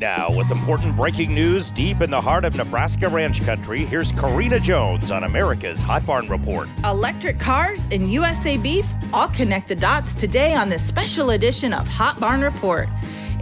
Now, 0.00 0.34
with 0.34 0.50
important 0.50 0.96
breaking 0.96 1.34
news 1.34 1.70
deep 1.70 2.00
in 2.00 2.08
the 2.08 2.22
heart 2.22 2.46
of 2.46 2.56
Nebraska 2.56 3.06
ranch 3.06 3.44
country, 3.44 3.84
here's 3.84 4.12
Karina 4.12 4.58
Jones 4.58 5.10
on 5.10 5.24
America's 5.24 5.82
Hot 5.82 6.06
Barn 6.06 6.26
Report. 6.26 6.70
Electric 6.84 7.38
cars 7.38 7.86
and 7.90 8.10
USA 8.10 8.56
beef 8.56 8.86
all 9.12 9.28
connect 9.28 9.68
the 9.68 9.74
dots 9.74 10.14
today 10.14 10.54
on 10.54 10.70
this 10.70 10.82
special 10.82 11.32
edition 11.32 11.74
of 11.74 11.86
Hot 11.86 12.18
Barn 12.18 12.40
Report. 12.40 12.88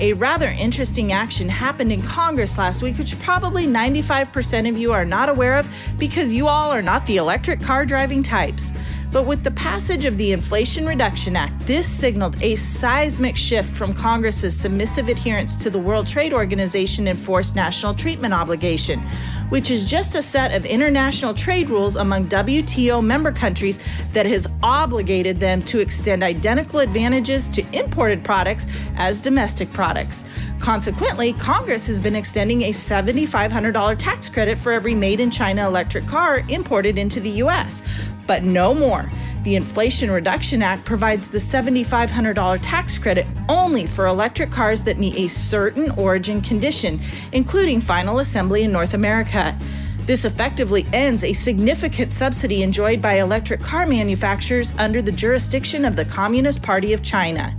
A 0.01 0.15
rather 0.15 0.49
interesting 0.49 1.13
action 1.13 1.49
happened 1.49 1.93
in 1.93 2.03
Congress 2.03 2.59
last 2.59 2.83
week, 2.83 2.99
which 2.99 3.17
probably 3.21 3.65
95% 3.65 4.69
of 4.69 4.77
you 4.77 4.93
are 4.93 5.05
not 5.05 5.29
aware 5.29 5.59
of 5.59 5.69
because 5.97 6.33
you 6.33 6.49
all 6.49 6.73
are 6.73 6.83
not 6.83 7.07
the 7.07 7.19
electric 7.19 7.61
car 7.61 7.87
driving 7.87 8.25
types. 8.25 8.73
But 9.11 9.25
with 9.25 9.43
the 9.43 9.51
passage 9.53 10.05
of 10.05 10.19
the 10.19 10.33
Inflation 10.33 10.85
Reduction 10.85 11.35
Act, 11.35 11.59
this 11.61 11.87
signaled 11.89 12.37
a 12.43 12.57
seismic 12.57 13.39
shift 13.39 13.75
from 13.75 13.95
Congress's 13.95 14.55
submissive 14.55 15.09
adherence 15.09 15.57
to 15.63 15.71
the 15.71 15.79
World 15.79 16.07
Trade 16.07 16.35
Organization 16.35 17.09
enforced 17.09 17.57
national 17.57 17.95
treatment 17.95 18.35
obligation, 18.35 19.01
which 19.49 19.71
is 19.71 19.89
just 19.89 20.15
a 20.15 20.21
set 20.21 20.55
of 20.55 20.67
international 20.67 21.33
trade 21.33 21.71
rules 21.71 21.97
among 21.97 22.27
WTO 22.27 23.03
member 23.03 23.33
countries 23.33 23.79
that 24.13 24.27
has 24.27 24.47
obligated 24.63 25.39
them 25.39 25.63
to 25.63 25.81
extend 25.81 26.23
identical 26.23 26.81
advantages 26.81 27.49
to 27.49 27.65
imported 27.73 28.23
products 28.23 28.67
as 28.97 29.23
domestic 29.23 29.73
products. 29.73 30.27
Consequently, 30.61 31.33
Congress 31.33 31.87
has 31.87 32.01
been 32.01 32.17
extending 32.17 32.63
a 32.63 32.71
$7,500 32.71 33.99
tax 33.99 34.29
credit 34.29 34.59
for 34.59 34.73
every 34.73 34.95
made 34.95 35.21
in 35.21 35.31
China 35.31 35.67
electric 35.67 36.07
car 36.07 36.43
imported 36.49 36.99
into 36.99 37.21
the 37.21 37.31
U.S. 37.31 37.83
But 38.27 38.43
no 38.43 38.75
more. 38.75 39.07
The 39.45 39.55
Inflation 39.55 40.11
Reduction 40.11 40.63
Act 40.63 40.85
provides 40.85 41.31
the 41.31 41.39
$7,500 41.39 42.59
tax 42.61 42.99
credit 42.99 43.27
only 43.49 43.87
for 43.87 44.07
electric 44.07 44.51
cars 44.51 44.83
that 44.83 44.99
meet 44.99 45.15
a 45.15 45.29
certain 45.29 45.91
origin 45.93 46.43
condition, 46.43 47.01
including 47.33 47.81
final 47.81 48.19
assembly 48.19 48.65
in 48.65 48.73
North 48.73 48.95
America. 48.95 49.57
This 50.09 50.25
effectively 50.25 50.87
ends 50.93 51.23
a 51.23 51.35
significant 51.35 52.15
subsidy 52.15 52.63
enjoyed 52.63 53.03
by 53.03 53.21
electric 53.21 53.61
car 53.61 53.87
manufacturers 53.87 54.73
under 54.79 55.03
the 55.03 55.13
jurisdiction 55.13 55.85
of 55.85 55.97
the 55.97 56.05
Communist 56.07 56.63
Party 56.63 56.95
of 56.95 57.03
China. 57.03 57.55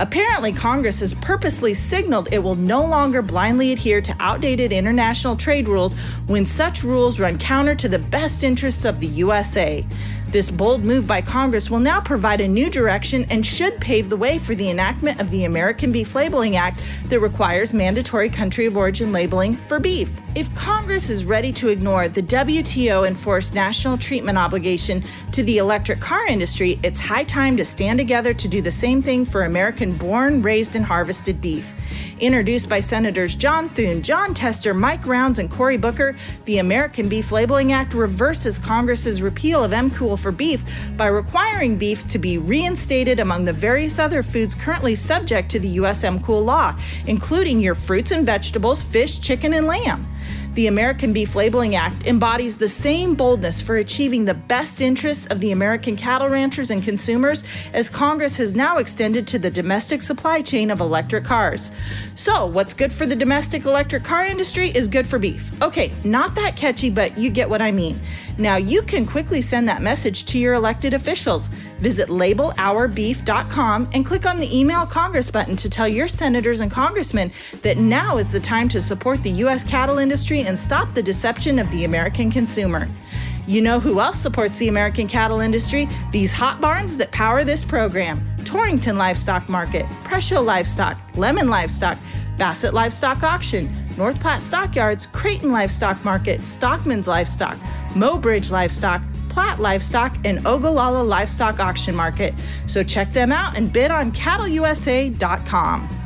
Apparently, 0.00 0.50
Congress 0.50 1.00
has 1.00 1.12
purposely 1.12 1.74
signaled 1.74 2.30
it 2.32 2.38
will 2.38 2.54
no 2.54 2.82
longer 2.82 3.20
blindly 3.20 3.70
adhere 3.72 4.00
to 4.00 4.16
outdated 4.18 4.72
international 4.72 5.36
trade 5.36 5.68
rules 5.68 5.92
when 6.26 6.46
such 6.46 6.82
rules 6.82 7.20
run 7.20 7.36
counter 7.36 7.74
to 7.74 7.86
the 7.86 7.98
best 7.98 8.42
interests 8.42 8.86
of 8.86 8.98
the 8.98 9.06
USA. 9.06 9.84
This 10.30 10.48
bold 10.48 10.84
move 10.84 11.08
by 11.08 11.20
Congress 11.22 11.70
will 11.70 11.80
now 11.80 12.00
provide 12.00 12.40
a 12.40 12.46
new 12.46 12.70
direction 12.70 13.26
and 13.30 13.44
should 13.44 13.80
pave 13.80 14.08
the 14.08 14.16
way 14.16 14.38
for 14.38 14.54
the 14.54 14.70
enactment 14.70 15.20
of 15.20 15.28
the 15.32 15.44
American 15.44 15.90
Beef 15.90 16.14
Labeling 16.14 16.56
Act 16.56 16.78
that 17.06 17.18
requires 17.18 17.74
mandatory 17.74 18.28
country 18.28 18.66
of 18.66 18.76
origin 18.76 19.10
labeling 19.10 19.54
for 19.54 19.80
beef. 19.80 20.08
If 20.36 20.54
Congress 20.54 21.10
is 21.10 21.24
ready 21.24 21.52
to 21.54 21.68
ignore 21.68 22.06
the 22.06 22.22
WTO 22.22 23.08
enforced 23.08 23.56
national 23.56 23.98
treatment 23.98 24.38
obligation 24.38 25.02
to 25.32 25.42
the 25.42 25.58
electric 25.58 25.98
car 25.98 26.24
industry, 26.26 26.78
it's 26.84 27.00
high 27.00 27.24
time 27.24 27.56
to 27.56 27.64
stand 27.64 27.98
together 27.98 28.32
to 28.32 28.46
do 28.46 28.62
the 28.62 28.70
same 28.70 29.02
thing 29.02 29.24
for 29.24 29.42
American 29.42 29.89
born, 29.96 30.42
raised, 30.42 30.76
and 30.76 30.84
harvested 30.84 31.40
beef. 31.40 31.72
Introduced 32.20 32.68
by 32.68 32.80
Senators 32.80 33.34
John 33.34 33.70
Thune, 33.70 34.02
Jon 34.02 34.34
Tester, 34.34 34.74
Mike 34.74 35.06
Rounds, 35.06 35.38
and 35.38 35.50
Cory 35.50 35.78
Booker, 35.78 36.14
the 36.44 36.58
American 36.58 37.08
Beef 37.08 37.32
Labeling 37.32 37.72
Act 37.72 37.94
reverses 37.94 38.58
Congress's 38.58 39.22
repeal 39.22 39.64
of 39.64 39.72
MCOOL 39.72 40.18
for 40.18 40.30
beef 40.30 40.62
by 40.96 41.06
requiring 41.06 41.76
beef 41.78 42.06
to 42.08 42.18
be 42.18 42.36
reinstated 42.36 43.20
among 43.20 43.44
the 43.44 43.52
various 43.52 43.98
other 43.98 44.22
foods 44.22 44.54
currently 44.54 44.94
subject 44.94 45.50
to 45.50 45.58
the 45.58 45.68
U.S. 45.68 46.04
MCOOL 46.04 46.44
law, 46.44 46.74
including 47.06 47.58
your 47.58 47.74
fruits 47.74 48.10
and 48.10 48.26
vegetables, 48.26 48.82
fish, 48.82 49.18
chicken, 49.20 49.54
and 49.54 49.66
lamb. 49.66 50.06
The 50.54 50.66
American 50.66 51.12
Beef 51.12 51.36
Labeling 51.36 51.76
Act 51.76 52.06
embodies 52.06 52.58
the 52.58 52.66
same 52.66 53.14
boldness 53.14 53.60
for 53.60 53.76
achieving 53.76 54.24
the 54.24 54.34
best 54.34 54.80
interests 54.80 55.26
of 55.26 55.38
the 55.38 55.52
American 55.52 55.94
cattle 55.94 56.28
ranchers 56.28 56.72
and 56.72 56.82
consumers 56.82 57.44
as 57.72 57.88
Congress 57.88 58.36
has 58.38 58.52
now 58.52 58.78
extended 58.78 59.28
to 59.28 59.38
the 59.38 59.48
domestic 59.48 60.02
supply 60.02 60.42
chain 60.42 60.72
of 60.72 60.80
electric 60.80 61.22
cars. 61.24 61.70
So, 62.16 62.46
what's 62.46 62.74
good 62.74 62.92
for 62.92 63.06
the 63.06 63.14
domestic 63.14 63.64
electric 63.64 64.02
car 64.02 64.24
industry 64.24 64.70
is 64.70 64.88
good 64.88 65.06
for 65.06 65.20
beef. 65.20 65.50
Okay, 65.62 65.92
not 66.02 66.34
that 66.34 66.56
catchy, 66.56 66.90
but 66.90 67.16
you 67.16 67.30
get 67.30 67.48
what 67.48 67.62
I 67.62 67.70
mean. 67.70 68.00
Now, 68.38 68.56
you 68.56 68.82
can 68.82 69.06
quickly 69.06 69.40
send 69.40 69.68
that 69.68 69.82
message 69.82 70.24
to 70.26 70.38
your 70.38 70.54
elected 70.54 70.94
officials. 70.94 71.48
Visit 71.78 72.08
labelOurBeef.com 72.08 73.90
and 73.92 74.06
click 74.06 74.26
on 74.26 74.36
the 74.36 74.58
Email 74.58 74.86
Congress 74.86 75.30
button 75.30 75.56
to 75.56 75.68
tell 75.68 75.88
your 75.88 76.08
senators 76.08 76.60
and 76.60 76.70
congressmen 76.70 77.32
that 77.62 77.76
now 77.76 78.18
is 78.18 78.32
the 78.32 78.40
time 78.40 78.68
to 78.70 78.80
support 78.80 79.22
the 79.22 79.30
U.S. 79.30 79.64
cattle 79.64 79.98
industry 79.98 80.42
and 80.42 80.58
stop 80.58 80.92
the 80.94 81.02
deception 81.02 81.58
of 81.58 81.70
the 81.70 81.84
American 81.84 82.30
consumer. 82.30 82.88
You 83.46 83.60
know 83.62 83.80
who 83.80 84.00
else 84.00 84.18
supports 84.18 84.58
the 84.58 84.68
American 84.68 85.08
cattle 85.08 85.40
industry? 85.40 85.88
These 86.12 86.32
hot 86.32 86.60
barns 86.60 86.96
that 86.98 87.10
power 87.10 87.42
this 87.42 87.64
program 87.64 88.24
Torrington 88.44 88.96
Livestock 88.98 89.48
Market, 89.48 89.86
Presho 90.04 90.44
Livestock, 90.44 90.98
Lemmon 91.12 91.48
Livestock, 91.48 91.98
Bassett 92.36 92.74
Livestock 92.74 93.22
Auction, 93.22 93.68
North 93.96 94.18
Platte 94.20 94.40
Stockyards, 94.40 95.06
Creighton 95.06 95.52
Livestock 95.52 96.02
Market, 96.04 96.40
Stockman's 96.40 97.06
Livestock, 97.06 97.58
Mobridge 97.94 98.50
Livestock, 98.50 99.02
Platt 99.28 99.60
Livestock, 99.60 100.16
and 100.24 100.44
Ogallala 100.46 101.02
Livestock 101.02 101.60
Auction 101.60 101.94
Market. 101.94 102.34
So 102.66 102.82
check 102.82 103.12
them 103.12 103.32
out 103.32 103.56
and 103.56 103.72
bid 103.72 103.90
on 103.90 104.12
cattleusa.com. 104.12 105.99